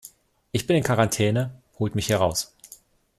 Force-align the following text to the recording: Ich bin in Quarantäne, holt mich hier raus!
Ich 0.51 0.65
bin 0.65 0.77
in 0.77 0.83
Quarantäne, 0.83 1.51
holt 1.77 1.93
mich 1.93 2.07
hier 2.07 2.17
raus! 2.17 2.55